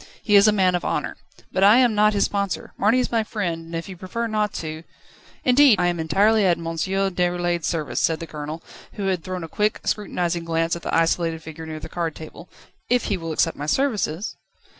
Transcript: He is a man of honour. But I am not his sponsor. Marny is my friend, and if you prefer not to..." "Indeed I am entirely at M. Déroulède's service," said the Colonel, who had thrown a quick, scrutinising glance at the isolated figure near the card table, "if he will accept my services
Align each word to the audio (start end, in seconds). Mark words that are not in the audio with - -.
He 0.23 0.35
is 0.35 0.47
a 0.47 0.51
man 0.51 0.73
of 0.73 0.83
honour. 0.83 1.15
But 1.51 1.63
I 1.63 1.77
am 1.77 1.93
not 1.93 2.13
his 2.13 2.23
sponsor. 2.25 2.73
Marny 2.75 2.97
is 2.99 3.11
my 3.11 3.23
friend, 3.23 3.65
and 3.65 3.75
if 3.75 3.87
you 3.87 3.95
prefer 3.95 4.25
not 4.25 4.51
to..." 4.55 4.81
"Indeed 5.45 5.79
I 5.79 5.85
am 5.89 5.99
entirely 5.99 6.43
at 6.43 6.57
M. 6.57 6.63
Déroulède's 6.65 7.67
service," 7.67 7.99
said 8.01 8.19
the 8.19 8.25
Colonel, 8.25 8.63
who 8.93 9.05
had 9.05 9.23
thrown 9.23 9.43
a 9.43 9.47
quick, 9.47 9.79
scrutinising 9.83 10.43
glance 10.43 10.75
at 10.75 10.81
the 10.81 10.91
isolated 10.95 11.43
figure 11.43 11.67
near 11.67 11.79
the 11.79 11.87
card 11.87 12.15
table, 12.15 12.49
"if 12.89 13.03
he 13.13 13.17
will 13.17 13.31
accept 13.31 13.55
my 13.55 13.67
services 13.67 14.37